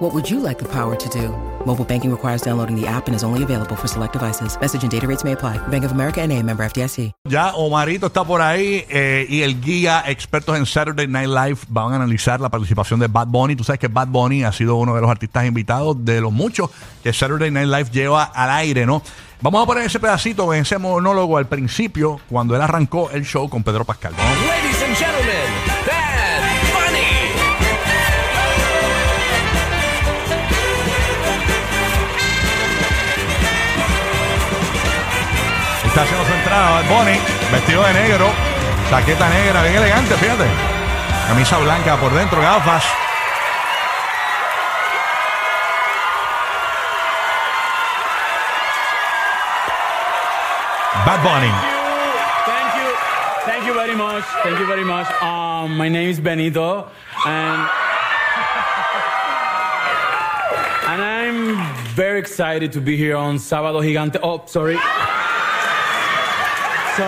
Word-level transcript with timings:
What 0.00 0.14
would 0.14 0.30
you 0.30 0.40
like 0.40 0.58
the 0.58 0.64
power 0.64 0.96
to 0.96 1.08
do? 1.10 1.28
Mobile 1.66 1.84
banking 1.84 2.10
requires 2.10 2.40
downloading 2.40 2.74
the 2.74 2.86
app 2.86 3.06
and 3.06 3.14
is 3.14 3.22
only 3.22 3.42
available 3.42 3.76
for 3.76 3.86
select 3.86 4.14
devices. 4.14 4.58
Message 4.58 4.82
and 4.82 4.90
data 4.90 5.06
rates 5.06 5.24
may 5.24 5.32
apply. 5.32 5.58
Bank 5.68 5.84
of 5.84 5.92
America 5.92 6.22
and 6.22 6.32
a 6.32 6.42
member 6.42 6.64
FDIC. 6.64 7.12
Ya 7.28 7.52
Omarito 7.54 8.06
está 8.06 8.24
por 8.24 8.40
ahí 8.40 8.86
eh, 8.88 9.26
y 9.28 9.42
el 9.42 9.60
guía 9.60 10.02
expertos 10.06 10.56
en 10.56 10.64
Saturday 10.64 11.06
Night 11.06 11.28
Live 11.28 11.58
van 11.68 11.92
a 11.92 11.96
analizar 11.96 12.40
la 12.40 12.48
participación 12.48 12.98
de 12.98 13.08
Bad 13.08 13.26
Bunny. 13.26 13.56
Tú 13.56 13.62
sabes 13.62 13.78
que 13.78 13.88
Bad 13.88 14.08
Bunny 14.08 14.42
ha 14.42 14.52
sido 14.52 14.76
uno 14.76 14.94
de 14.94 15.02
los 15.02 15.10
artistas 15.10 15.44
invitados 15.44 16.02
de 16.02 16.22
los 16.22 16.32
muchos 16.32 16.70
que 17.04 17.12
Saturday 17.12 17.50
Night 17.50 17.68
Live 17.68 17.90
lleva 17.92 18.24
al 18.24 18.48
aire, 18.52 18.86
¿no? 18.86 19.02
Vamos 19.42 19.62
a 19.62 19.66
poner 19.66 19.84
ese 19.84 20.00
pedacito, 20.00 20.52
ese 20.54 20.78
monólogo 20.78 21.36
al 21.36 21.46
principio, 21.46 22.20
cuando 22.30 22.56
él 22.56 22.62
arrancó 22.62 23.10
el 23.10 23.26
show 23.26 23.50
con 23.50 23.62
Pedro 23.62 23.84
Pascal. 23.84 24.14
Vamos. 24.16 24.46
Ladies 24.46 24.82
and 24.82 24.96
gentlemen, 24.96 25.39
Está 36.00 36.14
haciendo 36.14 36.32
su 36.32 36.38
entrada 36.38 36.70
Bad 36.70 36.88
Bunny, 36.88 37.20
vestido 37.52 37.82
de 37.82 37.92
negro, 37.92 38.30
chaqueta 38.88 39.28
negra, 39.28 39.62
bien 39.64 39.76
elegante, 39.76 40.14
fíjate. 40.14 40.46
Camisa 41.28 41.58
blanca 41.58 41.96
por 41.96 42.10
dentro, 42.14 42.40
gafas. 42.40 42.84
Bad 51.04 51.22
Bunny. 51.22 51.52
Thank 52.46 52.74
you. 52.76 52.94
Thank 53.44 53.66
you 53.66 53.74
very 53.74 53.94
much. 53.94 54.24
Thank 54.42 54.58
you 54.58 54.66
very 54.66 54.84
much. 54.84 55.06
Um, 55.20 55.76
my 55.76 55.90
name 55.90 56.08
is 56.08 56.18
Benito, 56.18 56.88
and 57.26 57.68
and 60.88 61.02
I'm 61.02 61.74
very 61.94 62.18
excited 62.18 62.72
to 62.72 62.80
be 62.80 62.96
here 62.96 63.16
on 63.16 63.36
Sábado 63.36 63.82
Gigante. 63.82 64.18
Oh, 64.22 64.42
sorry. 64.46 64.78
So, 67.00 67.06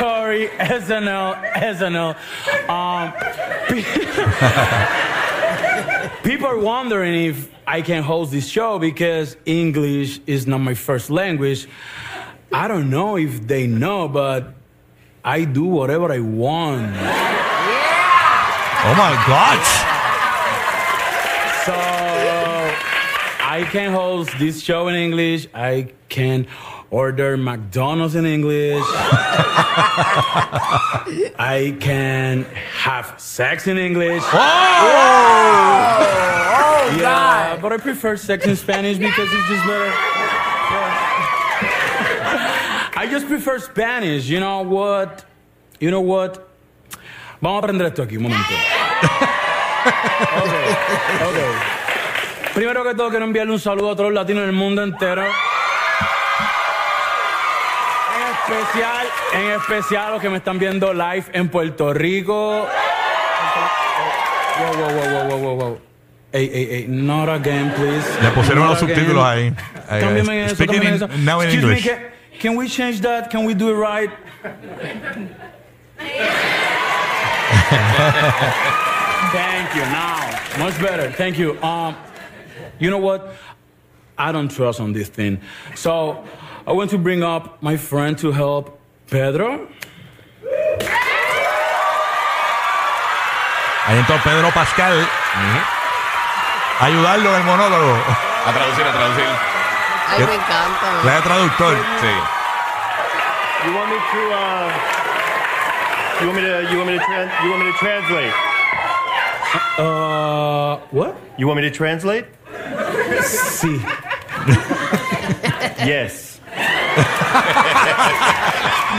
sorry, 0.00 0.48
SNL, 0.48 1.38
SNL. 1.54 2.16
Um, 2.68 3.12
people 6.24 6.48
are 6.48 6.58
wondering 6.58 7.14
if 7.26 7.48
I 7.68 7.82
can 7.82 8.02
host 8.02 8.32
this 8.32 8.48
show 8.48 8.80
because 8.80 9.36
English 9.46 10.18
is 10.26 10.48
not 10.48 10.58
my 10.58 10.74
first 10.74 11.08
language. 11.08 11.68
I 12.52 12.66
don't 12.66 12.90
know 12.90 13.16
if 13.16 13.46
they 13.46 13.68
know, 13.68 14.08
but 14.08 14.52
I 15.24 15.44
do 15.44 15.66
whatever 15.66 16.10
I 16.10 16.18
want. 16.18 16.96
Oh 18.82 18.94
my 18.98 19.14
God. 19.30 19.62
So 21.64 21.74
I 23.46 23.68
can 23.70 23.92
host 23.92 24.36
this 24.40 24.60
show 24.60 24.88
in 24.88 24.96
English. 24.96 25.46
I 25.54 25.92
can 26.08 26.48
order 26.90 27.36
McDonald's 27.36 28.14
in 28.14 28.26
English. 28.26 28.82
I 31.38 31.76
can 31.80 32.44
have 32.72 33.20
sex 33.20 33.66
in 33.66 33.78
English. 33.78 34.22
Oh! 34.32 34.36
yeah, 36.98 37.58
but 37.60 37.72
I 37.72 37.76
prefer 37.78 38.16
sex 38.16 38.46
in 38.46 38.56
Spanish 38.56 38.98
because 38.98 39.28
it's 39.32 39.48
just 39.48 39.66
better. 39.66 39.86
Yeah. 39.86 41.12
I 42.96 43.06
just 43.10 43.26
prefer 43.26 43.58
Spanish. 43.58 44.28
You 44.28 44.40
know 44.40 44.62
what? 44.62 45.24
You 45.80 45.90
know 45.90 46.00
what? 46.00 46.48
Vamos 47.40 47.56
a 47.56 47.58
aprender 47.58 47.86
esto 47.86 48.02
aquí, 48.02 48.16
un 48.16 48.24
momento. 48.24 48.54
Ok, 49.86 50.52
ok. 51.28 51.38
Primero 52.54 52.82
que 52.82 52.94
todo, 52.94 53.10
quiero 53.10 53.24
enviarle 53.24 53.52
un 53.52 53.60
saludo 53.60 53.92
a 53.92 53.96
todos 53.96 54.10
los 54.10 54.14
latinos 54.14 54.44
del 54.44 54.52
mundo 54.52 54.82
entero. 54.82 55.22
Especial, 58.48 59.06
en 59.34 59.50
especial 59.52 60.06
a 60.06 60.10
los 60.12 60.20
que 60.22 60.30
me 60.30 60.36
están 60.36 60.58
viendo 60.58 60.92
live 60.94 61.24
en 61.32 61.48
Puerto 61.48 61.92
Rico. 61.92 62.66
Wow, 64.58 64.76
wow, 64.76 64.94
wow, 64.94 65.28
wow, 65.28 65.38
wow, 65.38 65.56
wow. 65.56 65.78
Ey, 66.32 66.50
ey, 66.52 66.64
ey, 66.70 66.86
not 66.88 67.28
again, 67.28 67.72
please. 67.74 68.04
Le 68.22 68.30
pusieron 68.30 68.64
Not 68.64 68.70
los 68.74 68.82
again. 68.82 68.96
subtítulos 68.96 69.24
ahí. 69.24 69.54
Ahí, 69.88 70.00
Cámbiame 70.00 70.44
eso, 70.44 70.54
Speaking 70.56 70.82
in- 70.82 70.94
eso. 70.94 71.06
now 71.18 71.40
in 71.40 71.48
Excuse 71.48 71.66
me, 71.66 71.72
English. 71.76 71.84
can, 71.84 71.98
can 72.40 72.56
we 72.56 72.68
change 72.68 73.00
that? 73.00 73.30
Can 73.30 73.44
we 73.46 73.54
do 73.54 73.70
it 73.70 73.74
right? 73.76 74.10
Thank 79.32 79.74
you. 79.74 79.82
Now, 79.82 80.30
much 80.58 80.78
better. 80.80 81.10
Thank 81.10 81.38
you. 81.38 81.58
Um, 81.62 81.96
you 82.78 82.90
know 82.90 82.98
what? 82.98 83.34
I 84.18 84.32
don't 84.32 84.48
trust 84.50 84.80
on 84.80 84.92
this 84.92 85.08
thing. 85.08 85.40
So 85.74 86.24
I 86.66 86.72
want 86.72 86.90
to 86.90 86.98
bring 86.98 87.22
up 87.22 87.62
my 87.62 87.76
friend 87.76 88.16
to 88.18 88.32
help, 88.32 88.78
Pedro. 89.10 89.68
Ahí 93.86 93.98
entró 93.98 94.16
Pedro 94.24 94.50
Pascal. 94.50 95.06
Ayudarlo 96.80 97.30
en 97.30 97.36
el 97.36 97.44
monólogo. 97.44 97.94
A 98.46 98.52
traducir, 98.52 98.84
a 98.86 98.92
traducir. 98.92 99.24
Ay, 100.08 100.18
me 100.24 100.34
encanta. 100.34 101.04
Le 101.04 101.10
da 101.10 101.20
traductor. 101.22 101.76
Sí. 102.00 102.12
You 103.66 103.74
want 103.74 103.90
me 103.90 103.96
to, 103.96 104.20
uh, 104.32 104.72
you 106.20 106.26
want 106.28 106.36
me 106.36 106.42
to, 106.42 106.70
you 106.70 106.76
want 106.78 106.86
me 106.90 106.98
to, 106.98 107.04
tran- 107.04 107.44
you 107.44 107.50
want 107.50 107.64
me 107.64 107.72
to 107.72 107.78
translate? 107.78 108.32
Uh, 109.78 110.76
what? 110.90 111.16
You 111.38 111.46
want 111.46 111.60
me 111.60 111.68
to 111.68 111.74
translate? 111.74 112.26
Sí. 113.22 113.80
Yes. 115.84 116.40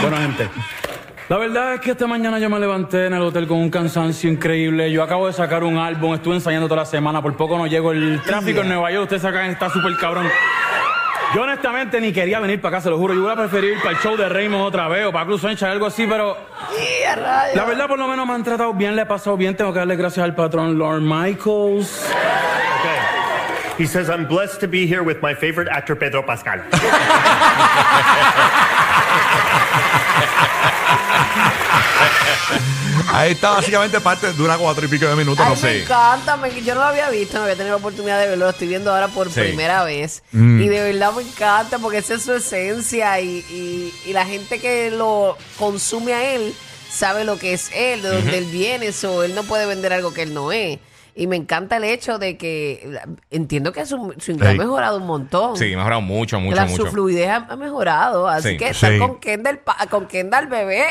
Bueno, 0.01 0.17
gente. 0.17 0.49
La 1.27 1.37
verdad 1.37 1.73
es 1.73 1.81
que 1.81 1.91
esta 1.91 2.07
mañana 2.07 2.39
yo 2.39 2.49
me 2.49 2.59
levanté 2.59 3.07
en 3.07 3.13
el 3.13 3.21
hotel 3.21 3.47
con 3.47 3.57
un 3.57 3.69
cansancio 3.69 4.29
increíble. 4.29 4.91
Yo 4.91 5.03
acabo 5.03 5.27
de 5.27 5.33
sacar 5.33 5.63
un 5.63 5.77
álbum, 5.77 6.13
estuve 6.13 6.35
ensayando 6.35 6.67
toda 6.67 6.81
la 6.81 6.85
semana, 6.85 7.21
por 7.21 7.35
poco 7.35 7.57
no 7.57 7.67
llego. 7.67 7.91
El 7.91 8.21
tráfico 8.21 8.61
en 8.61 8.69
Nueva 8.69 8.91
York, 8.91 9.03
ustedes 9.03 9.23
sacan, 9.23 9.49
está 9.49 9.69
súper 9.69 9.97
cabrón. 9.97 10.27
Yo 11.35 11.41
honestamente 11.41 11.99
ni 11.99 12.13
quería 12.13 12.39
venir 12.39 12.61
para 12.61 12.77
acá, 12.77 12.83
se 12.83 12.89
lo 12.89 12.97
juro. 12.97 13.13
Yo 13.13 13.19
hubiera 13.21 13.35
preferido 13.35 13.73
ir 13.73 13.79
para 13.79 13.91
el 13.91 13.97
show 13.97 14.15
de 14.15 14.29
Raymond 14.29 14.63
otra 14.63 14.87
vez 14.87 15.05
o 15.05 15.11
para 15.11 15.25
Cruz 15.25 15.41
Sunshine, 15.41 15.71
algo 15.71 15.87
así, 15.87 16.05
pero 16.07 16.37
la 17.53 17.65
verdad 17.65 17.87
por 17.87 17.99
lo 17.99 18.07
menos 18.07 18.25
me 18.25 18.33
han 18.33 18.43
tratado 18.43 18.73
bien, 18.73 18.95
le 18.95 19.01
he 19.01 19.05
pasado 19.05 19.35
bien. 19.35 19.55
Tengo 19.57 19.73
que 19.73 19.79
darle 19.79 19.97
gracias 19.97 20.23
al 20.23 20.35
patrón 20.35 20.77
Lord 20.77 21.01
Michaels. 21.01 22.05
Okay. 22.79 23.16
He 23.77 23.85
says, 23.85 24.09
I'm 24.09 24.25
blessed 24.27 24.59
to 24.61 24.67
be 24.67 24.87
here 24.87 25.03
with 25.03 25.21
my 25.21 25.33
favorite 25.35 25.67
actor, 25.67 25.95
Pedro 25.95 26.23
Pascal. 26.23 26.63
Ahí 33.13 33.31
está 33.31 33.51
básicamente 33.51 33.99
parte 34.01 34.31
de 34.33 34.43
una 34.43 34.57
cuatro 34.57 34.85
y 34.85 34.87
pico 34.89 35.05
de 35.07 35.15
minutos. 35.15 35.39
Ay, 35.45 35.49
No 35.49 35.55
me 35.55 35.61
sé. 35.61 35.81
encanta, 35.83 36.37
me- 36.37 36.61
yo 36.63 36.75
no 36.75 36.81
lo 36.81 36.87
había 36.87 37.09
visto, 37.09 37.37
no 37.37 37.43
había 37.43 37.55
tenido 37.55 37.73
la 37.75 37.79
oportunidad 37.79 38.19
de 38.19 38.27
verlo, 38.27 38.45
lo 38.45 38.51
estoy 38.51 38.67
viendo 38.67 38.91
ahora 38.93 39.07
por 39.07 39.31
Sí. 39.31 39.39
primera 39.41 39.83
vez. 39.83 40.23
Mm. 40.31 40.61
Y 40.61 40.67
de 40.67 40.81
verdad 40.91 41.13
me 41.13 41.21
encanta 41.23 41.79
porque 41.79 41.99
esa 41.99 42.15
es 42.15 42.23
su 42.23 42.33
esencia 42.33 43.19
y, 43.21 43.37
y- 43.49 43.93
y 44.09 44.13
la 44.13 44.25
gente 44.25 44.59
que 44.59 44.91
lo 44.91 45.37
consume 45.57 46.13
a 46.13 46.33
él 46.35 46.53
sabe 46.91 47.23
lo 47.23 47.37
que 47.39 47.53
es 47.53 47.69
él, 47.73 48.01
de 48.01 48.09
dónde 48.09 48.37
él 48.37 48.45
viene, 48.45 48.87
eso 48.87 49.23
él 49.23 49.35
no 49.35 49.43
puede 49.43 49.65
vender 49.65 49.93
algo 49.93 50.13
que 50.13 50.23
él 50.23 50.33
no 50.33 50.51
es. 50.51 50.79
Y 51.17 51.27
me 51.27 51.35
encanta 51.35 51.77
el 51.77 51.83
hecho 51.83 52.19
de 52.19 52.37
que 52.37 52.99
entiendo 53.31 53.71
que 53.71 53.85
su, 53.85 54.13
su 54.19 54.31
inglés 54.31 54.51
Sí. 54.51 54.55
ha 54.57 54.59
mejorado 54.63 54.97
un 54.97 55.07
montón. 55.07 55.57
Sí, 55.57 55.75
mejorado 55.75 56.01
mucho, 56.01 56.39
mucho, 56.39 56.55
La- 56.55 56.65
mucho. 56.67 56.85
Su 56.85 56.91
fluidez 56.91 57.27
ha, 57.29 57.37
ha 57.49 57.55
mejorado. 57.55 58.27
Así 58.27 58.49
Sí. 58.51 58.57
que 58.57 58.69
estar 58.69 58.93
Sí. 58.93 58.99
con 58.99 59.19
Kendall, 59.19 59.57
pa- 59.59 59.87
con 59.89 60.05
Kendall 60.07 60.47
bebé. 60.47 60.83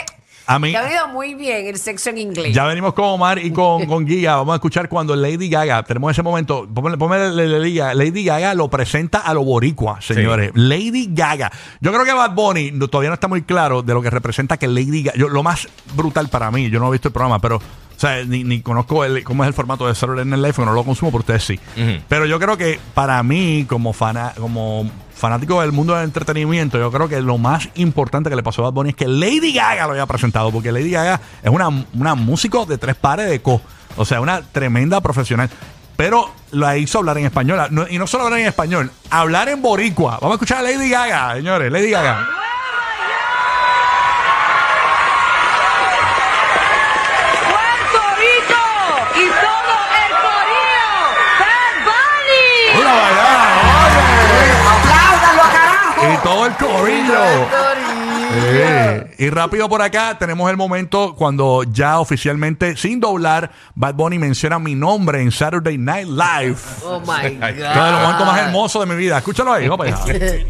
A 0.49 0.61
mí, 0.61 0.71
Que 0.71 0.77
ha 0.77 0.83
venido 0.83 1.09
muy 1.09 1.35
bien 1.35 1.67
el 1.67 1.77
sexo 1.77 2.11
en 2.11 2.19
inglés. 2.19 2.55
ya 2.55 2.65
venimos 2.67 2.95
con 2.95 3.05
Omar 3.07 3.41
y 3.41 3.51
con, 3.53 3.85
con 3.87 4.05
Guía. 4.05 4.37
Vamos 4.37 4.53
a 4.53 4.57
escuchar 4.57 4.89
cuando 4.89 5.17
Lady 5.17 5.49
Gaga, 5.49 5.83
tenemos 5.83 6.13
ese 6.13 6.23
momento. 6.23 6.69
Ponme, 6.73 6.97
ponme 6.97 7.19
la- 7.19 7.31
la- 7.31 7.43
la 7.45 7.59
liga. 7.59 7.95
Lady 7.95 8.25
Gaga 8.25 8.55
lo 8.55 8.69
presenta 8.71 9.19
a 9.19 9.35
lo 9.35 9.43
boricua, 9.43 10.01
señores. 10.01 10.53
Lady 10.55 11.09
Gaga. 11.11 11.51
Yo 11.81 11.93
creo 11.93 12.05
que 12.05 12.13
Bad 12.13 12.33
Bunny 12.35 12.71
no- 12.71 12.87
todavía 12.87 13.11
no 13.11 13.15
está 13.15 13.27
muy 13.27 13.43
claro 13.43 13.83
de 13.83 13.93
lo 13.93 14.01
que 14.03 14.11
representa 14.11 14.57
que 14.57 14.69
Lady 14.69 15.03
Gaga. 15.03 15.19
yo- 15.19 15.29
lo 15.29 15.43
más 15.43 15.67
brutal 15.95 16.29
para 16.29 16.49
mí, 16.53 16.71
yo 16.71 16.79
no 16.79 16.89
he 16.89 16.93
visto 16.93 17.09
el 17.09 17.13
programa, 17.13 17.41
pero 17.41 17.61
O 17.97 17.99
sea, 18.01 18.23
ni, 18.25 18.45
ni 18.45 18.61
conozco 18.61 19.05
el, 19.05 19.25
cómo 19.25 19.43
es 19.45 19.49
el 19.49 19.55
formato 19.55 19.87
de 19.89 19.95
Saturday 19.95 20.25
Night 20.27 20.43
Live, 20.43 20.53
porque 20.53 20.67
no 20.67 20.75
lo 20.75 20.85
consumo, 20.85 21.11
pero 21.11 21.21
ustedes 21.21 21.45
sí. 21.45 21.59
Pero 22.09 22.27
yo 22.27 22.39
creo 22.39 22.57
que 22.59 22.79
para 22.95 23.23
mí, 23.23 23.65
como, 23.69 23.93
fana, 23.95 24.33
como 24.39 24.91
fanático 25.15 25.63
del 25.63 25.73
mundo 25.73 25.95
del 25.95 26.05
entretenimiento, 26.05 26.77
yo 26.79 26.93
creo 26.93 27.09
que 27.09 27.23
lo 27.23 27.39
más 27.39 27.71
importante 27.77 28.29
que 28.29 28.37
le 28.37 28.43
pasó 28.43 28.61
a 28.63 28.65
Bad 28.67 28.75
Bunny 28.75 28.91
es 28.91 28.97
que 28.97 29.09
Lady 29.09 29.53
Gaga 29.55 29.87
lo 29.87 29.93
había 29.93 30.05
presentado, 30.05 30.53
porque 30.53 30.73
Lady 30.73 30.91
Gaga 30.91 31.21
es 31.43 31.51
una, 31.51 31.69
una 31.95 32.15
músico 32.15 32.67
de 32.67 32.77
tres 32.77 32.97
pares 32.97 33.31
de 33.31 33.41
co. 33.41 33.63
O 33.97 34.05
sea, 34.05 34.21
una 34.21 34.43
tremenda 34.43 35.01
profesional. 35.01 35.49
Pero 35.97 36.31
la 36.51 36.77
hizo 36.77 36.99
hablar 36.99 37.17
en 37.17 37.25
español. 37.25 37.59
No- 37.71 37.89
y 37.89 37.97
no 37.97 38.07
solo 38.07 38.25
hablar 38.25 38.41
en 38.41 38.47
español, 38.47 38.91
hablar 39.09 39.49
en 39.49 39.63
boricua. 39.63 40.19
Vamos 40.21 40.33
a 40.33 40.35
escuchar 40.35 40.59
a 40.59 40.63
Lady 40.63 40.91
Gaga, 40.91 41.35
señores. 41.37 41.73
Lady 41.73 41.89
Gaga. 41.91 42.29
Corillo. 57.07 58.07
Eh, 58.39 59.15
y 59.19 59.31
rápido 59.31 59.69
por 59.69 59.81
acá 59.83 60.19
tenemos 60.19 60.51
el 60.51 60.57
momento 60.57 61.15
cuando 61.17 61.63
ya 61.63 62.01
oficialmente, 62.01 62.77
sin 62.77 63.01
doblar, 63.01 63.51
Bad 63.75 63.95
Bunny 63.95 64.19
menciona 64.19 64.59
mi 64.59 64.75
nombre 64.75 65.23
en 65.23 65.31
Saturday 65.33 65.79
Night 65.79 66.09
Live. 66.09 66.57
Oh 66.85 67.01
my 67.01 67.07
God. 67.07 67.51
Uno 67.51 67.85
de 67.85 67.91
los 67.93 68.01
momentos 68.01 68.27
más 68.27 68.41
hermosos 68.41 68.87
de 68.87 68.95
mi 68.95 69.01
vida. 69.01 69.19
Escúchalo 69.19 69.53
ahí, 69.53 69.69
para 69.69 69.95
allá. 70.03 70.45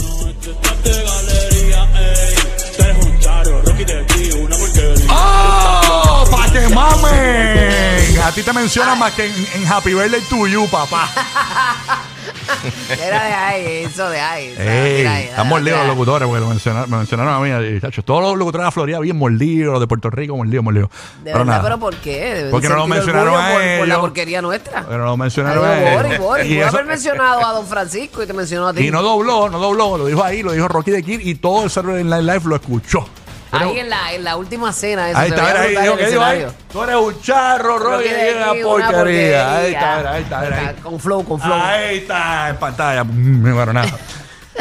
¡Oh! 5.11 6.25
¡Pa' 6.31 6.53
que 6.53 6.69
mamen! 6.75 8.21
A 8.23 8.33
ti 8.33 8.43
te 8.43 8.53
mencionan 8.53 8.99
más 8.99 9.13
que 9.13 9.27
en, 9.27 9.47
en 9.55 9.67
Happy 9.73 9.95
Birthday 9.95 10.21
to 10.23 10.47
You, 10.47 10.67
papá. 10.69 11.09
Era 13.03 13.25
de 13.25 13.33
ahí, 13.33 13.85
eso 13.85 14.09
de 14.09 14.21
ahí. 14.21 14.55
Ey, 14.59 14.99
Mira 14.99 15.15
ahí, 15.15 15.25
están 15.25 15.49
mordidos 15.49 15.79
los 15.81 15.89
locutores 15.89 16.27
porque 16.29 16.41
lo 16.41 16.49
mencionaron, 16.49 16.91
me 16.91 16.97
mencionaron 16.99 17.35
a 17.35 17.41
mí. 17.61 17.67
y, 17.77 17.81
chacho, 17.81 18.03
todos 18.03 18.23
los 18.23 18.37
locutores 18.39 18.63
de 18.63 18.67
la 18.67 18.71
Florida 18.71 18.99
bien 19.01 19.17
mordidos, 19.17 19.73
los 19.73 19.81
de 19.81 19.87
Puerto 19.87 20.11
Rico 20.11 20.37
mordidos, 20.37 20.65
mordidos. 20.65 20.91
De 20.91 20.97
Pero 21.25 21.39
verdad, 21.39 21.45
nada. 21.53 21.63
pero 21.63 21.79
¿por 21.79 21.95
qué? 21.97 22.35
Deben 22.35 22.51
Porque 22.51 22.69
no 22.69 22.75
lo 22.77 22.83
sentir 22.83 22.97
mencionaron 22.97 23.35
orgullo 23.35 23.49
a 23.49 23.53
por, 23.53 23.61
por 23.61 23.67
la 23.89 23.95
ellos. 23.95 23.99
porquería 24.01 24.43
nuestra. 24.43 24.85
Pero 24.89 25.05
lo 25.05 25.17
mencionaron 25.17 25.65
a 25.65 25.73
Adiós, 25.73 25.89
él. 25.89 25.97
Boris, 26.03 26.19
Boris. 26.19 26.47
Y 26.47 26.55
Pudo 26.55 26.67
eso- 26.67 26.77
haber 26.77 26.87
mencionado 26.87 27.47
a 27.47 27.53
Don 27.53 27.67
Francisco 27.67 28.23
y 28.23 28.27
te 28.27 28.33
mencionó 28.33 28.69
a 28.69 28.75
ti. 28.75 28.87
Y 28.87 28.91
no 28.91 29.03
dobló, 29.03 29.49
no 29.49 29.59
dobló, 29.59 29.97
lo 29.99 30.07
dijo 30.07 30.23
ahí, 30.25 30.43
lo 30.43 30.53
dijo 30.53 30.69
Rocky 30.69 30.91
de 30.91 31.03
Kid 31.03 31.21
y 31.21 31.35
todo 31.37 31.65
el 31.65 31.71
Saturday 31.71 32.05
Night 32.05 32.23
Live 32.25 32.43
lo 32.45 32.57
escuchó. 32.57 33.07
Pero- 33.59 33.71
Ahí 33.71 33.79
en 33.79 33.91
la, 33.91 34.13
en 34.13 34.25
la 34.25 34.37
última 34.37 34.73
cena. 34.73 35.11
Eso 35.11 35.19
ahí 35.19 35.29
está, 35.31 35.61
ahí 35.63 35.71
dijo, 35.71 35.83
en 35.83 35.91
el 35.91 35.97
¿qué 35.99 36.11
dijo 36.11 36.23
ahí? 36.23 36.37
escenario. 36.39 36.55
Tú 36.73 36.83
eres 36.83 36.97
un 36.97 37.21
charro, 37.23 37.99
de 37.99 38.07
y 38.07 38.37
una 38.37 38.53
una 38.75 38.91
porquería. 38.91 39.57
Ahí 39.57 39.73
está, 39.75 39.97
mira, 39.97 40.13
ahí 40.13 40.23
está, 40.23 40.41
ahí. 40.41 40.77
Con 40.83 41.01
flow, 41.01 41.25
con 41.25 41.41
flow. 41.41 41.55
Ahí 41.61 41.99
está, 41.99 42.49
en 42.51 42.57
pantalla. 42.57 43.05
Mm, 43.05 43.55
Bueno, 43.55 43.73
nada. 43.73 43.89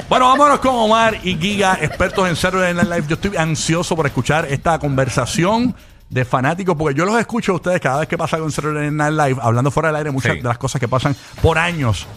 Bueno, 0.09 0.27
vámonos 0.27 0.59
con 0.59 0.75
Omar 0.75 1.19
y 1.23 1.37
Giga, 1.37 1.77
expertos 1.81 2.27
en 2.27 2.35
Saturday 2.35 2.73
Night 2.73 2.89
Live. 2.89 3.05
Yo 3.07 3.13
estoy 3.15 3.37
ansioso 3.37 3.95
por 3.95 4.05
escuchar 4.05 4.45
esta 4.49 4.77
conversación 4.77 5.73
de 6.09 6.25
fanáticos, 6.25 6.75
porque 6.77 6.93
yo 6.99 7.05
los 7.05 7.17
escucho 7.17 7.53
a 7.53 7.55
ustedes 7.55 7.79
cada 7.79 7.99
vez 8.01 8.07
que 8.09 8.17
pasa 8.17 8.37
con 8.37 8.51
Saturday 8.51 8.91
Night 8.91 9.13
Live, 9.13 9.39
hablando 9.41 9.71
fuera 9.71 9.87
del 9.89 9.95
aire 9.95 10.11
muchas 10.11 10.33
Sí. 10.33 10.37
de 10.39 10.43
las 10.49 10.57
cosas 10.57 10.81
que 10.81 10.89
pasan 10.89 11.15
por 11.41 11.57
años 11.57 12.07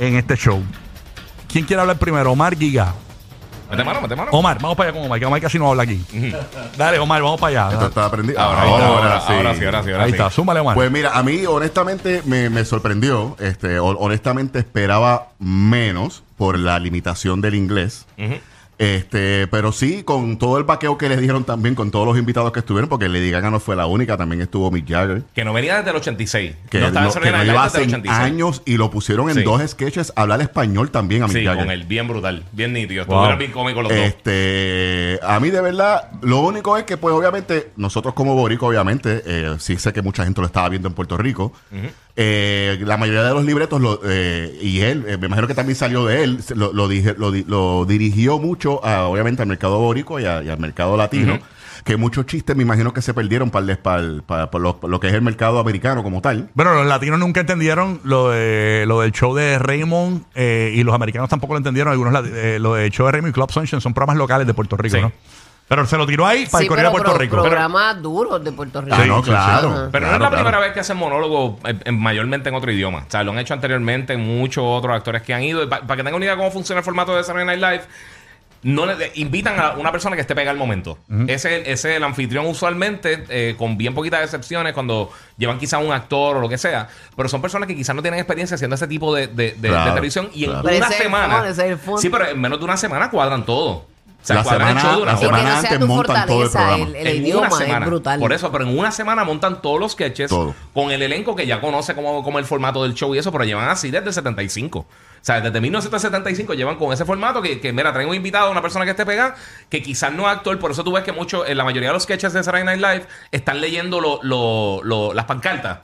en 0.00 0.16
este 0.16 0.36
show. 0.36 0.60
¿Quién 1.50 1.64
quiere 1.64 1.80
hablar 1.80 1.96
primero? 1.98 2.32
Omar, 2.32 2.56
Giga. 2.56 2.92
Mete 3.70 3.84
mano, 3.84 4.00
mete 4.00 4.16
mano. 4.16 4.30
Omar, 4.32 4.58
vamos 4.60 4.76
para 4.76 4.88
allá 4.90 4.96
con 4.98 5.06
Omar, 5.06 5.18
que 5.20 5.26
Omar 5.26 5.40
casi 5.40 5.58
no 5.58 5.68
habla 5.70 5.82
aquí. 5.82 6.02
Dale, 6.76 6.98
Omar, 6.98 7.22
vamos 7.22 7.40
para 7.40 7.64
allá. 7.66 7.74
Esto 7.74 7.86
está 7.88 8.06
aprendido. 8.06 8.40
Ahora, 8.40 8.62
ahí 8.62 8.70
está, 8.70 8.86
ahora, 8.86 8.98
ahora 8.98 9.20
sí, 9.20 9.32
ahora 9.32 9.54
sí, 9.82 9.90
ahora 9.92 10.04
Ahí 10.04 10.10
sí. 10.10 10.16
está, 10.16 10.30
súmale, 10.30 10.60
Omar. 10.60 10.74
Pues 10.74 10.90
mira, 10.90 11.16
a 11.16 11.22
mí 11.22 11.44
honestamente 11.46 12.22
me, 12.24 12.48
me 12.50 12.64
sorprendió. 12.64 13.36
Este, 13.40 13.78
hon- 13.78 13.96
honestamente 13.98 14.58
esperaba 14.58 15.28
menos 15.38 16.22
por 16.36 16.58
la 16.58 16.78
limitación 16.78 17.40
del 17.40 17.54
inglés. 17.54 18.06
Este, 18.78 19.48
pero 19.48 19.72
sí, 19.72 20.04
con 20.04 20.38
todo 20.38 20.56
el 20.56 20.64
paqueo 20.64 20.96
que 20.96 21.08
le 21.08 21.16
dieron 21.16 21.42
también, 21.42 21.74
con 21.74 21.90
todos 21.90 22.06
los 22.06 22.16
invitados 22.16 22.52
que 22.52 22.60
estuvieron, 22.60 22.88
porque 22.88 23.08
Lady 23.08 23.30
Gaga 23.30 23.50
no 23.50 23.58
fue 23.58 23.74
la 23.74 23.86
única, 23.86 24.16
también 24.16 24.40
estuvo 24.40 24.70
Mick 24.70 24.88
Jagger. 24.88 25.22
Que 25.34 25.44
no 25.44 25.52
venía 25.52 25.78
desde 25.78 25.90
el 25.90 25.96
86. 25.96 26.54
Que 26.70 26.78
no 26.80 26.90
no, 26.92 27.08
estaba 27.08 27.26
en 27.26 27.32
que 27.32 27.38
no 27.38 27.52
iba 27.52 27.64
hace 27.64 27.78
desde 27.80 27.94
el 27.96 28.00
86. 28.02 28.32
años 28.32 28.62
y 28.64 28.76
lo 28.76 28.90
pusieron 28.90 29.28
en 29.30 29.36
Sí. 29.36 29.42
dos 29.42 29.60
sketches 29.68 30.12
a 30.14 30.22
hablar 30.22 30.40
español 30.42 30.90
también 30.92 31.24
a 31.24 31.26
Mick 31.26 31.38
Sí, 31.38 31.44
Jagger. 31.44 31.64
con 31.64 31.72
él, 31.72 31.84
bien 31.84 32.06
brutal, 32.06 32.44
bien 32.52 32.72
nítido. 32.72 33.04
Wow. 33.06 33.14
Estuvieron 33.16 33.38
bien 33.40 33.50
cómicos 33.52 33.82
los 33.82 33.92
dos. 33.92 33.98
Este, 34.00 35.18
a 35.22 35.40
mí 35.40 35.50
de 35.50 35.60
verdad, 35.60 36.10
lo 36.22 36.40
único 36.40 36.76
es 36.76 36.84
que 36.84 36.96
pues 36.96 37.12
obviamente 37.14 37.70
nosotros 37.76 38.14
como 38.14 38.34
Borico, 38.36 38.66
obviamente, 38.68 39.22
eh, 39.26 39.56
sí 39.58 39.76
sé 39.76 39.92
que 39.92 40.02
mucha 40.02 40.22
gente 40.24 40.40
lo 40.40 40.46
estaba 40.46 40.68
viendo 40.68 40.86
en 40.88 40.94
Puerto 40.94 41.16
Rico. 41.16 41.52
Eh, 42.20 42.78
la 42.84 42.96
mayoría 42.96 43.22
de 43.22 43.32
los 43.32 43.44
libretos 43.44 43.80
lo, 43.80 44.00
eh, 44.04 44.58
y 44.60 44.80
él, 44.80 45.04
eh, 45.06 45.16
me 45.18 45.26
imagino 45.26 45.46
que 45.46 45.54
también 45.54 45.76
salió 45.76 46.04
de 46.04 46.24
él, 46.24 46.40
lo, 46.56 46.72
lo, 46.72 46.88
dije- 46.88 47.14
lo 47.16 47.30
lo 47.30 47.84
dirigió 47.86 48.40
mucho 48.40 48.84
a, 48.84 49.04
obviamente 49.06 49.40
al 49.42 49.46
mercado 49.48 49.78
borico 49.78 50.18
y, 50.18 50.24
a- 50.24 50.42
y 50.42 50.48
al 50.48 50.58
mercado 50.58 50.96
latino. 50.96 51.38
Que 51.84 51.96
muchos 51.96 52.26
chistes 52.26 52.56
me 52.56 52.64
imagino 52.64 52.92
que 52.92 53.00
se 53.02 53.14
perdieron 53.14 53.50
para, 53.50 53.76
para, 53.76 54.02
para- 54.26 54.50
para 54.50 54.62
lo, 54.62 54.80
lo 54.88 54.98
que 54.98 55.06
es 55.06 55.14
el 55.14 55.22
mercado 55.22 55.60
americano 55.60 56.02
como 56.02 56.20
tal. 56.20 56.50
Bueno, 56.54 56.74
los 56.74 56.86
latinos 56.86 57.20
nunca 57.20 57.38
entendieron 57.40 58.00
lo, 58.02 58.30
de, 58.30 58.84
lo 58.88 59.00
del 59.00 59.12
show 59.12 59.32
de 59.34 59.58
Raymond 59.60 60.24
eh, 60.34 60.72
y 60.74 60.82
los 60.82 60.94
americanos 60.96 61.30
tampoco 61.30 61.54
lo 61.54 61.58
entendieron. 61.58 61.92
Algunos 61.92 62.12
eh, 62.26 62.58
lo 62.60 62.74
del 62.74 62.90
show 62.90 63.06
de 63.06 63.12
Raymond 63.12 63.30
y 63.30 63.32
Club 63.34 63.52
Sunshine 63.52 63.80
son 63.80 63.94
programas 63.94 64.16
locales 64.18 64.46
de 64.48 64.54
Puerto 64.54 64.76
Rico, 64.76 64.96
Sí. 64.96 65.02
¿no? 65.02 65.12
Pero 65.68 65.86
se 65.86 65.96
lo 65.98 66.06
tiró 66.06 66.26
ahí 66.26 66.46
para 66.46 66.60
Sí, 66.60 66.64
el 66.64 66.70
de 66.70 66.76
pero 66.76 66.90
Puerto 66.90 67.10
pro- 67.10 67.18
Rico. 67.18 67.36
programas 67.42 68.00
duros 68.02 68.42
de 68.42 68.52
Puerto 68.52 68.80
Rico. 68.80 68.96
Ah, 68.98 69.04
no, 69.04 69.18
sí, 69.18 69.24
sí. 69.24 69.30
claro. 69.30 69.68
Ajá. 69.70 69.88
Pero 69.92 70.06
no 70.06 70.12
es 70.14 70.18
la 70.20 70.28
claro. 70.28 70.34
primera 70.36 70.58
vez 70.60 70.72
que 70.72 70.80
hacen 70.80 70.96
monólogo 70.96 71.58
eh, 71.66 71.74
eh, 71.84 71.92
mayormente 71.92 72.48
en 72.48 72.54
otro 72.54 72.72
idioma. 72.72 73.04
O 73.06 73.10
sea, 73.10 73.22
lo 73.22 73.32
han 73.32 73.38
hecho 73.38 73.52
anteriormente 73.54 74.16
muchos 74.16 74.64
otros 74.66 74.96
actores 74.96 75.20
que 75.22 75.34
han 75.34 75.42
ido. 75.42 75.68
Para 75.68 75.82
que 75.86 75.96
tengan 75.96 76.14
una 76.14 76.24
idea 76.24 76.32
de 76.34 76.38
cómo 76.38 76.50
funciona 76.50 76.78
el 76.78 76.84
formato 76.84 77.14
de 77.14 77.22
Saturday 77.22 77.44
Night 77.46 77.60
Live, 77.60 77.82
no 78.62 78.86
le, 78.86 78.96
de- 78.96 79.12
invitan 79.16 79.60
a 79.60 79.72
una 79.72 79.92
persona 79.92 80.16
que 80.16 80.22
esté 80.22 80.34
pegada 80.34 80.50
al 80.52 80.56
momento. 80.56 80.98
ese, 81.28 81.60
ese 81.70 81.72
es 81.90 81.96
el 81.96 82.02
anfitrión 82.02 82.46
usualmente, 82.46 83.24
eh, 83.28 83.54
con 83.58 83.76
bien 83.76 83.94
poquitas 83.94 84.22
excepciones, 84.24 84.72
cuando 84.72 85.12
llevan 85.36 85.58
quizá 85.58 85.78
un 85.78 85.92
actor 85.92 86.38
o 86.38 86.40
lo 86.40 86.48
que 86.48 86.56
sea. 86.58 86.88
Pero 87.14 87.28
son 87.28 87.40
personas 87.42 87.68
que 87.68 87.76
quizás 87.76 87.94
no 87.94 88.00
tienen 88.02 88.18
experiencia 88.18 88.54
haciendo 88.54 88.74
ese 88.74 88.88
tipo 88.88 89.14
de, 89.14 89.26
de- 89.28 89.52
de- 89.52 89.68
Claro, 89.68 89.84
de 89.84 89.90
televisión. 89.90 90.30
Y 90.32 90.46
en. 90.46 90.62
Pero 90.62 90.76
una 90.76 90.86
ese 90.86 90.94
es 90.94 91.00
el 91.00 91.02
semana. 91.04 91.36
fun, 91.36 91.46
ese 91.46 91.64
es 91.66 91.70
el 91.72 91.78
fun. 91.78 91.98
Sí, 92.00 92.08
pero 92.08 92.26
en 92.26 92.40
menos 92.40 92.58
de 92.58 92.64
una 92.64 92.76
semana 92.78 93.10
cuadran 93.10 93.44
todo. 93.44 93.84
O 94.20 94.26
sea, 94.28 94.36
La 94.36 94.44
semana- 94.44 94.98
la 95.04 95.16
semana 95.16 95.58
antes 95.60 95.80
montan 95.80 96.26
todo 96.26 96.42
el 96.42 96.48
fortaleza, 96.50 96.58
programa. 96.58 96.84
el, 96.90 96.96
el 96.96 97.06
En 97.16 97.22
idioma 97.22 97.46
una 97.48 97.56
semana. 97.56 97.84
es 97.84 97.90
brutal. 97.90 98.20
Por 98.20 98.32
eso, 98.32 98.52
pero 98.52 98.64
en 98.64 98.78
una 98.78 98.90
semana 98.90 99.24
montan 99.24 99.62
todos 99.62 99.78
los 99.80 99.92
sketches 99.92 100.28
Todo. 100.28 100.54
con 100.74 100.90
el 100.90 101.00
elenco 101.02 101.34
que 101.36 101.46
ya 101.46 101.60
conoce 101.60 101.94
como, 101.94 102.22
como 102.22 102.38
el 102.38 102.44
formato 102.44 102.82
del 102.82 102.94
show 102.94 103.14
y 103.14 103.18
eso, 103.18 103.30
pero 103.32 103.44
llevan 103.44 103.68
así 103.68 103.90
desde 103.90 104.08
el 104.08 104.12
75. 104.12 104.86
O 105.20 105.24
sea, 105.28 105.40
desde 105.40 105.60
1975 105.60 106.54
llevan 106.54 106.76
con 106.76 106.92
ese 106.92 107.04
formato 107.04 107.42
que, 107.42 107.60
que, 107.60 107.72
mira, 107.72 107.92
traen 107.92 108.08
un 108.08 108.14
invitado, 108.14 108.50
una 108.50 108.62
persona 108.62 108.84
que 108.84 108.92
esté 108.92 109.04
pegada, 109.04 109.34
que 109.68 109.82
quizás 109.82 110.12
no 110.12 110.22
es 110.30 110.36
actor, 110.36 110.58
por 110.58 110.70
eso 110.70 110.82
tú 110.84 110.92
ves 110.92 111.04
que 111.04 111.12
mucho, 111.12 111.46
en 111.46 111.56
la 111.58 111.64
mayoría 111.64 111.88
de 111.90 111.92
los 111.94 112.04
sketches 112.04 112.32
de 112.32 112.42
Saturday 112.42 112.64
Night 112.64 112.80
Live 112.80 113.06
están 113.32 113.60
leyendo 113.60 114.00
lo- 114.00 114.20
lo- 114.22 114.80
lo- 114.84 115.12
las 115.14 115.24
pancartas. 115.26 115.80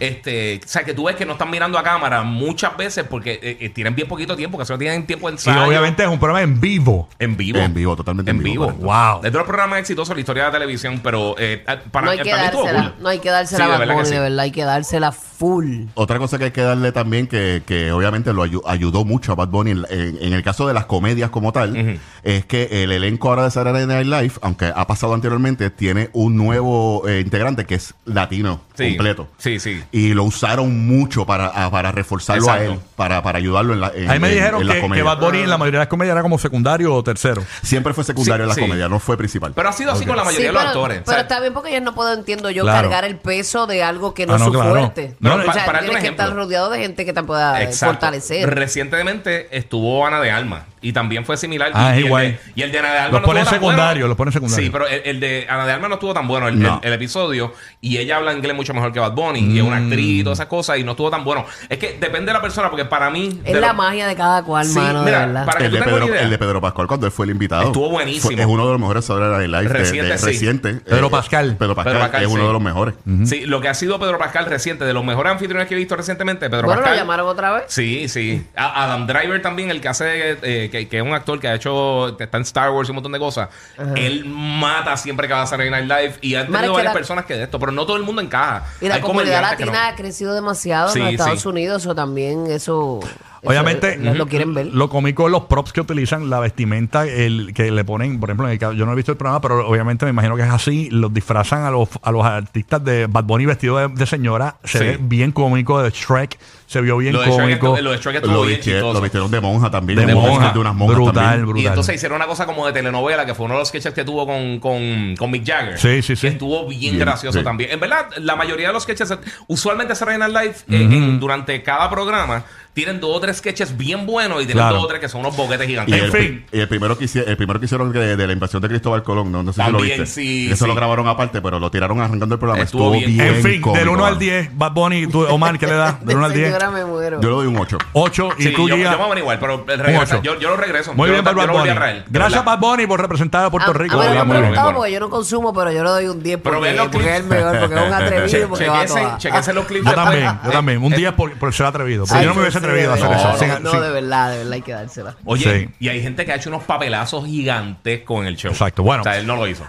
este, 0.00 0.60
o 0.64 0.68
sea, 0.68 0.84
que 0.84 0.94
tú 0.94 1.04
ves 1.04 1.16
que 1.16 1.26
no 1.26 1.32
están 1.32 1.50
mirando 1.50 1.78
a 1.78 1.82
cámara 1.82 2.22
muchas 2.22 2.76
veces 2.76 3.04
porque 3.08 3.38
eh, 3.42 3.56
eh, 3.60 3.68
tienen 3.70 3.94
bien 3.94 4.08
poquito 4.08 4.36
tiempo, 4.36 4.58
que 4.58 4.64
solo 4.64 4.78
tienen 4.78 5.06
tiempo 5.06 5.28
de 5.28 5.32
Y 5.32 5.36
ensayo. 5.36 5.64
obviamente 5.64 6.02
es 6.02 6.08
un 6.08 6.18
programa 6.18 6.42
en 6.42 6.60
vivo. 6.60 7.08
En 7.18 7.36
vivo. 7.36 7.58
En 7.58 7.74
vivo, 7.74 7.96
totalmente 7.96 8.30
En 8.30 8.38
en 8.38 8.42
vivo. 8.42 8.70
vivo, 8.72 8.78
Wow. 8.86 9.18
Es 9.24 9.32
de 9.32 9.38
los 9.38 9.46
programas 9.46 9.78
exitosos 9.80 10.08
de 10.10 10.14
la 10.16 10.20
historia 10.20 10.42
de 10.44 10.48
la 10.48 10.52
televisión, 10.52 11.00
pero 11.02 11.34
eh, 11.38 11.64
eh, 11.66 11.78
para, 11.90 12.06
no 12.06 12.12
hay 12.12 12.18
eh, 12.18 12.22
que 12.22 12.30
dársela, 12.32 12.82
cool. 12.92 12.94
no 13.02 13.08
hay 13.08 13.18
que 13.18 13.30
dársela 13.30 13.64
Sí, 13.64 13.70
a 13.70 13.72
de 13.72 13.78
verdad 13.78 13.94
que 13.94 13.98
Bunny, 14.00 14.08
sí. 14.08 14.14
de 14.14 14.20
verdad, 14.20 14.38
hay 14.40 14.50
que 14.52 14.64
dársela 14.64 15.12
full. 15.12 15.84
Otra 15.94 16.18
cosa 16.18 16.38
que 16.38 16.44
hay 16.44 16.50
que 16.50 16.62
darle 16.62 16.92
también, 16.92 17.26
que, 17.26 17.62
que 17.66 17.92
obviamente 17.92 18.32
lo 18.32 18.44
ayu- 18.46 18.62
ayudó 18.72 19.04
mucho 19.04 19.32
a 19.32 19.34
Bad 19.34 19.48
Bunny 19.48 19.70
en, 19.72 19.84
en- 19.90 20.18
en 20.20 20.32
el 20.32 20.42
caso 20.42 20.66
de 20.66 20.74
las 20.74 20.86
comedias 20.86 21.30
como 21.30 21.52
tal, 21.52 21.98
es 22.22 22.44
que 22.46 22.82
el 22.82 22.92
elenco 22.92 23.28
ahora 23.28 23.44
de 23.44 23.50
Saturday 23.50 23.86
Night 23.86 24.06
Live, 24.06 24.32
aunque 24.42 24.72
ha 24.74 24.86
pasado 24.86 25.14
anteriormente, 25.14 25.70
tiene 25.70 26.10
un 26.12 26.36
nuevo 26.36 27.06
eh, 27.08 27.20
integrante 27.20 27.64
que 27.66 27.74
es 27.76 27.94
latino 28.04 28.60
Sí. 28.74 28.88
completo. 28.96 29.28
Sí, 29.38 29.58
sí. 29.60 29.82
Y 29.92 30.14
lo 30.14 30.24
usaron 30.24 30.86
mucho 30.86 31.26
para, 31.26 31.46
a- 31.46 31.70
para 31.70 31.92
reforzarlo 31.92 32.50
a 32.50 32.62
él, 32.62 32.78
para, 32.96 33.22
para 33.22 33.38
ayudarlo 33.38 33.74
en 33.74 33.80
la 33.80 33.92
en, 33.94 34.10
Ahí 34.10 34.18
me 34.18 34.28
en- 34.28 34.34
dijeron 34.34 34.62
en 34.62 34.68
que, 34.68 34.96
que. 34.96 35.02
Bad 35.02 35.18
Bunny 35.20 35.38
en 35.40 35.50
la 35.50 35.58
mayoría 35.58 35.78
de 35.80 35.82
las 35.84 35.88
comedias 35.88 36.12
era 36.14 36.22
como 36.22 36.38
secundario 36.38 36.94
o 36.94 37.02
tercero. 37.02 37.44
Siempre 37.62 37.92
fue 37.94 38.04
secundario 38.04 38.38
Sí, 38.38 38.42
en 38.44 38.48
las 38.48 38.54
sí. 38.56 38.60
comedias, 38.62 38.88
no 38.90 38.98
fue 38.98 39.16
principal. 39.16 39.52
Pero 39.54 39.68
ha 39.68 39.72
sido 39.72 39.92
así 39.92 40.06
con 40.06 40.16
la 40.16 40.24
mayoría 40.24 40.40
Sí, 40.40 40.46
de 40.46 40.52
los 40.52 40.62
pero, 40.62 40.68
actores. 40.70 40.98
pero 41.04 41.10
O 41.10 41.14
sea, 41.14 41.22
está 41.22 41.40
bien 41.40 41.52
porque 41.52 41.72
yo 41.72 41.80
no 41.80 41.94
puedo, 41.94 42.12
entiendo 42.12 42.50
yo, 42.50 42.62
Claro. 42.64 42.88
cargar 42.88 43.04
el 43.04 43.16
peso 43.16 43.66
de 43.66 43.82
algo 43.82 44.14
que 44.14 44.26
no 44.26 44.32
Ah, 44.32 44.36
es 44.36 44.40
no, 44.40 44.46
su 44.46 44.52
claro. 44.52 44.70
fuerte. 44.70 45.14
No, 45.20 45.34
o 45.34 45.36
no, 45.38 45.42
sea, 45.44 45.52
pa- 45.52 45.64
para 45.66 45.78
darte 45.80 45.94
un 45.94 46.00
que 46.02 46.08
estar 46.08 46.26
ejemplo. 46.26 46.44
rodeado 46.44 46.70
de 46.70 46.78
gente 46.78 47.04
que 47.04 47.12
te 47.12 47.22
pueda 47.22 47.60
eh, 47.60 47.64
Exacto. 47.64 47.94
fortalecer. 47.94 48.48
Recientemente 48.54 49.48
estuvo 49.56 50.06
Ana 50.06 50.20
de 50.20 50.30
Alma. 50.30 50.64
Y 50.82 50.92
también 50.92 51.24
fue 51.24 51.36
similar. 51.36 51.70
Ah, 51.74 51.92
y, 51.94 51.98
es 51.98 52.04
y 52.04 52.06
igual. 52.06 52.24
El 52.24 52.32
de, 52.32 52.38
y 52.56 52.62
el 52.62 52.72
de 52.72 52.78
Ana 52.80 52.92
de 52.92 52.98
Alma 52.98 53.12
Los 53.12 53.20
no 53.22 53.26
ponen 53.26 53.42
estuvo 53.44 53.50
tan 53.52 53.60
secundario, 53.60 53.92
bueno. 54.02 54.08
los 54.08 54.16
ponen 54.16 54.32
secundario. 54.32 54.64
Sí, 54.64 54.70
pero 54.70 54.86
el, 54.88 55.02
el 55.04 55.20
de 55.20 55.46
Ana 55.48 55.66
de 55.66 55.72
Alma 55.72 55.88
no 55.88 55.94
estuvo 55.94 56.12
tan 56.14 56.26
bueno 56.28 56.48
el, 56.48 56.60
No. 56.60 56.80
el- 56.82 56.88
el 56.88 56.92
episodio. 56.94 57.54
Y 57.80 57.98
ella 57.98 58.16
habla 58.16 58.32
inglés 58.32 58.54
mucho 58.54 58.74
mejor 58.74 58.92
que 58.92 59.00
Bad 59.00 59.12
Bunny. 59.12 59.40
Y 59.40 59.58
es 59.58 59.64
una 59.64 59.76
actriz 59.78 60.20
y 60.20 60.22
todas 60.24 60.38
esas 60.38 60.48
cosas. 60.48 60.78
Y 60.78 60.84
no 60.84 60.90
estuvo 60.92 61.10
tan 61.10 61.24
bueno. 61.24 61.46
Es 61.68 61.78
que 61.78 61.96
depende 62.00 62.26
de 62.26 62.32
la 62.34 62.42
persona, 62.42 62.68
porque 62.68 62.84
para 62.84 63.10
mí. 63.10 63.40
Es 63.44 63.54
de 63.54 63.60
la 63.60 63.68
lo- 63.68 63.74
magia 63.74 64.06
de 64.08 64.16
cada 64.16 64.42
cual, 64.42 64.66
Sí, 64.66 64.74
mano, 64.78 65.02
mira, 65.04 65.20
de 65.20 65.26
verdad. 65.26 65.46
para 65.46 65.58
que 65.60 65.66
El 65.66 65.72
de, 65.72 65.82
Pedro, 65.82 66.06
idea. 66.08 66.22
el 66.22 66.30
de 66.30 66.38
Pedro 66.38 66.60
Pascual 66.60 66.86
cuando 66.88 67.06
él 67.06 67.12
fue 67.12 67.26
el 67.26 67.30
invitado. 67.32 67.62
Estuvo 67.64 67.88
buenísimo. 67.90 68.32
Fue- 68.32 68.40
es 68.40 68.46
uno 68.46 68.64
de 68.66 68.72
los 68.72 68.80
mejores 68.80 69.04
Saturday 69.04 69.48
Night 69.48 69.50
Live 69.50 69.72
de- 69.72 69.78
Reciente, 69.78 70.12
de- 70.12 70.18
sí. 70.18 70.26
reciente. 70.26 70.74
Pedro 70.74 71.06
Eh, 71.06 71.10
Pascal. 71.10 71.56
Pedro 71.58 71.74
Pascal, 71.74 71.92
Pedro 71.92 72.04
Pascal, 72.04 72.22
es 72.22 72.28
uno 72.28 72.40
sí. 72.42 72.46
de 72.48 72.52
los 72.52 72.62
mejores. 72.62 72.94
Sí, 73.24 73.46
lo 73.46 73.60
que 73.60 73.68
ha 73.68 73.74
sido 73.74 73.98
Pedro 74.00 74.18
Pascal 74.18 74.46
reciente, 74.46 74.84
de 74.84 74.92
los 74.92 75.04
mejores 75.04 75.32
anfitriones 75.32 75.68
que 75.68 75.74
he 75.74 75.78
visto 75.78 75.96
recientemente, 75.96 76.50
Pedro 76.50 76.64
Bueno, 76.66 76.80
lo 76.80 76.84
Pascal. 76.84 76.98
llamaron 76.98 77.28
otra 77.28 77.52
vez. 77.52 77.64
Sí, 77.68 78.08
sí. 78.08 78.44
Adam 78.56 79.06
Driver 79.06 79.40
también, 79.42 79.70
el 79.70 79.80
que 79.80 79.88
hace, 79.88 80.32
eh, 80.42 80.68
que, 80.72 80.88
que 80.88 80.96
es 80.98 81.02
un 81.04 81.12
actor 81.14 81.38
que 81.38 81.46
ha 81.46 81.54
hecho, 81.54 82.16
que 82.18 82.24
está 82.24 82.38
en 82.38 82.42
Star 82.42 82.70
Wars 82.70 82.88
y 82.88 82.90
un 82.90 82.96
montón 82.96 83.12
de 83.12 83.20
cosas. 83.20 83.48
Él 83.94 84.24
mata 84.24 84.96
siempre 84.96 85.28
que 85.28 85.34
va 85.34 85.42
a 85.42 85.46
Saturday 85.46 85.70
Night 85.70 85.84
Live 85.88 86.14
y 86.22 86.34
han 86.34 86.50
Mara, 86.50 86.62
tenido 86.62 86.62
es 86.62 86.66
que 86.66 86.76
varias 86.78 86.94
la- 86.94 86.98
personas 86.98 87.24
que 87.26 87.34
de 87.34 87.44
esto, 87.44 87.60
pero 87.60 87.70
no 87.70 87.86
todo 87.86 87.96
el 87.96 88.02
mundo 88.02 88.20
encaja. 88.22 88.64
Y 88.80 88.88
la 88.88 88.96
Hay 88.96 89.00
comunidad 89.02 89.42
latina 89.42 89.72
no. 89.72 89.78
ha 89.78 89.94
crecido 89.94 90.34
demasiado 90.34 90.88
Sí, 90.88 90.98
en 90.98 91.04
los 91.04 91.14
Estados 91.14 91.42
sí. 91.42 91.48
Unidos, 91.48 91.86
o 91.86 91.94
también 91.94 92.46
eso. 92.48 92.98
Obviamente, 93.44 93.96
lo, 93.96 94.14
lo 94.14 94.26
quieren 94.28 94.54
ver. 94.54 94.66
Lo 94.66 94.88
cómico 94.88 95.26
es 95.26 95.32
los 95.32 95.46
props 95.46 95.72
que 95.72 95.80
utilizan, 95.80 96.30
la 96.30 96.38
vestimenta, 96.38 97.04
el 97.06 97.52
que 97.52 97.72
le 97.72 97.84
ponen, 97.84 98.20
por 98.20 98.30
ejemplo, 98.30 98.46
en 98.46 98.52
el 98.52 98.58
caso- 98.60 98.72
yo 98.74 98.86
no 98.86 98.92
he 98.92 98.94
visto 98.94 99.10
el 99.10 99.18
programa, 99.18 99.40
pero 99.40 99.68
obviamente 99.68 100.04
me 100.04 100.12
imagino 100.12 100.36
que 100.36 100.42
es 100.42 100.48
así, 100.50 100.88
los 100.90 101.12
disfrazan 101.12 101.64
a 101.64 101.70
los, 101.72 101.88
a 102.02 102.12
los 102.12 102.24
artistas 102.24 102.84
de 102.84 103.06
Bad 103.08 103.24
Bunny 103.24 103.46
vestido 103.46 103.78
de, 103.78 103.88
de 103.88 104.06
señora, 104.06 104.56
se 104.62 104.78
Sí. 104.78 104.84
ve 104.84 104.98
bien 105.00 105.32
cómico, 105.32 105.82
de 105.82 105.90
Shrek, 105.90 106.38
se 106.72 106.80
vio 106.80 106.96
bien 106.96 107.12
Lo 107.12 107.20
de 107.20 107.26
Shrek 107.26 107.58
cómico. 107.58 107.80
lo 107.82 107.90
de 107.92 107.98
Shrek 107.98 108.16
estuvo 108.16 108.32
Lo, 108.32 108.42
bien 108.42 108.56
vistieron, 108.56 108.80
chistoso. 108.80 108.94
lo 108.94 109.00
vistieron 109.02 109.30
de 109.30 109.40
monja 109.40 109.70
también. 109.70 109.98
de 110.06 110.12
como 110.14 110.26
monja, 110.26 110.52
de 110.52 110.58
unas 110.58 110.74
monjas 110.74 110.96
brutal, 110.96 111.14
también. 111.24 111.46
brutal. 111.46 111.62
Y 111.62 111.66
entonces 111.66 111.94
hicieron 111.96 112.16
una 112.16 112.26
cosa 112.26 112.46
como 112.46 112.66
de 112.66 112.72
telenovela, 112.72 113.26
que 113.26 113.34
fue 113.34 113.44
uno 113.46 113.54
de 113.54 113.60
los 113.60 113.68
sketches 113.68 113.92
que 113.92 114.04
tuvo 114.04 114.26
con, 114.26 114.58
con, 114.58 115.14
con 115.18 115.30
Mick 115.30 115.46
Jagger. 115.46 115.78
Sí, 115.78 116.02
sí, 116.02 116.16
sí. 116.16 116.22
Que 116.22 116.28
estuvo 116.28 116.66
bien, 116.66 116.80
Bien, 116.94 116.98
gracioso 116.98 117.38
sí. 117.38 117.44
también. 117.44 117.70
En 117.72 117.80
verdad, 117.80 118.06
la 118.18 118.36
mayoría 118.36 118.68
de 118.68 118.72
los 118.72 118.82
sketches, 118.84 119.12
usualmente 119.48 119.94
Saturday 119.94 120.18
Night 120.18 120.32
Live, 120.34 120.54
eh, 120.78 120.82
en- 120.82 121.20
durante 121.20 121.62
cada 121.62 121.90
programa, 121.90 122.44
tienen 122.74 123.00
dos 123.00 123.14
o 123.14 123.20
tres 123.20 123.36
sketches 123.36 123.76
bien 123.76 124.06
buenos 124.06 124.38
y 124.42 124.46
tienen 124.46 124.62
Claro. 124.64 124.76
dos 124.76 124.84
o 124.84 124.86
tres 124.88 124.98
que 125.00 125.08
son 125.08 125.20
unos 125.20 125.36
boquetes 125.36 125.66
Y 125.66 125.70
gigantes. 125.72 126.02
En 126.04 126.10
fin. 126.12 126.46
y 126.50 126.58
el 126.60 126.68
primero 126.68 126.96
que 126.96 127.04
hicieron, 127.04 127.28
el 127.30 127.36
primero 127.36 127.60
que 127.60 127.66
hicieron 127.66 127.92
de, 127.92 128.16
de 128.16 128.26
la 128.26 128.32
invasión 128.32 128.62
de 128.62 128.68
Cristóbal 128.68 129.02
Colón, 129.02 129.30
no, 129.30 129.42
no 129.42 129.52
sé 129.52 129.62
si 129.62 129.70
lo 129.70 129.78
viste. 129.78 130.06
sí, 130.06 130.48
Eso 130.50 130.64
sí. 130.64 130.68
lo 130.68 130.74
grabaron 130.74 131.06
aparte, 131.06 131.42
pero 131.42 131.58
lo 131.58 131.70
tiraron 131.70 132.00
arrancando 132.00 132.34
el 132.34 132.38
programa. 132.38 132.62
Estuvo 132.64 132.94
Estuvo, 132.94 132.98
bien. 133.10 133.12
bien. 133.18 133.34
en 133.36 133.42
fin, 133.42 133.60
cómico, 133.60 133.72
del 133.78 133.88
1 133.90 134.04
al 134.06 134.12
mano. 134.12 134.18
10, 134.20 134.56
Bad 134.56 134.72
Bunny, 134.72 135.06
tú, 135.06 135.20
Omar, 135.26 135.58
¿qué 135.58 135.66
le 135.66 135.74
das? 135.74 136.02
Del 136.06 136.16
1 136.16 136.24
al 136.26 136.32
10. 136.32 136.54
Señora, 136.62 136.84
me 136.84 136.90
muero. 136.90 137.20
Yo 137.20 137.28
le 137.28 137.34
doy 137.34 137.46
un 137.46 137.56
8. 137.58 137.78
8 137.92 138.28
y 138.38 138.42
Sí, 138.42 138.52
tú, 138.52 138.62
yo, 138.68 138.68
yo 138.68 138.76
Giga, 138.76 138.90
me 138.92 138.96
voy 138.96 139.04
a 139.04 139.08
venir 139.10 139.22
igual, 139.22 139.38
pero 139.38 139.64
el 139.68 139.78
regresa- 139.80 140.16
ocho. 140.16 140.22
yo, 140.22 140.38
yo 140.38 140.50
lo 140.50 140.56
regreso. 140.56 140.94
Muy 140.94 141.08
yo 141.08 141.12
bien, 141.14 141.24
lo, 141.24 141.30
Bad 141.32 141.40
yo 141.40 141.46
lo 141.46 141.52
volví 141.54 141.58
Bunny. 141.68 141.70
a 141.70 141.74
traer. 141.74 142.04
Gracias, 142.08 142.44
verdad. 142.44 142.58
Bad 142.60 142.68
Bunny, 142.70 142.86
por 142.86 143.00
representar 143.00 143.44
a 143.44 143.50
Puerto 143.50 143.70
A- 143.70 143.74
Rico. 143.74 143.94
A, 143.94 143.98
mí 143.98 144.04
no 144.04 144.10
¿verdad? 144.10 144.24
me 144.24 144.26
Muy 144.26 144.36
ha 144.36 144.40
bien. 144.40 144.42
preguntado 144.52 144.66
bueno. 144.66 144.78
porque 144.78 144.92
yo 144.92 145.00
no 145.00 145.10
consumo, 145.10 145.52
pero 145.54 145.72
yo 145.72 145.82
le 145.84 145.90
doy 145.90 146.06
un 146.08 146.22
10 146.22 146.38
Pero 146.42 146.56
porque, 146.56 146.68
ven 146.68 146.76
los 146.76 146.88
porque 146.88 147.08
es 147.10 147.16
el 147.20 147.24
mejor, 147.24 147.58
porque 147.60 147.74
es 147.74 147.80
un 147.82 147.92
atrevido, 147.92 148.48
porque 148.48 148.66
va 148.68 148.74
a 148.74 148.80
Chequense, 148.86 149.00
todas. 149.04 149.18
chequense 149.22 149.52
los 149.52 149.64
clips 149.66 149.84
Yo 149.84 149.90
de 149.90 149.96
también, 149.96 150.24
Pablo. 150.26 150.40
yo 150.44 150.48
Eh, 150.48 150.52
también. 150.52 150.82
Un 150.82 150.92
eh, 150.92 150.96
10 150.96 151.12
por, 151.12 151.32
por 151.38 151.52
ser 151.54 151.66
atrevido. 151.66 152.04
Porque 152.04 152.18
Ay, 152.18 152.22
yo 152.24 152.28
no 152.30 152.34
me 152.34 152.40
hubiese 152.42 152.58
sí, 152.58 152.64
atrevido 152.64 152.90
a 152.90 152.94
hacer 152.94 153.12
eso. 153.12 153.28
No, 153.32 153.38
Sin- 153.38 153.62
no, 153.62 153.70
sin- 153.70 153.80
de 153.80 153.90
verdad, 153.90 154.30
de 154.30 154.38
verdad 154.38 154.52
hay 154.52 154.62
que 154.62 154.72
dársela. 154.72 155.16
Oye, 155.24 155.60
Sí. 155.60 155.74
y 155.80 155.88
hay 155.88 156.02
gente 156.02 156.24
que 156.24 156.32
ha 156.32 156.36
hecho 156.36 156.48
unos 156.50 156.62
papelazos 156.64 157.26
gigantes 157.26 158.02
con 158.02 158.26
el 158.26 158.36
show. 158.36 158.50
Exacto, 158.52 158.82
bueno. 158.82 159.00
O 159.02 159.04
sea, 159.04 159.16
él 159.18 159.26
no 159.26 159.36
lo 159.36 159.46
hizo. 159.46 159.64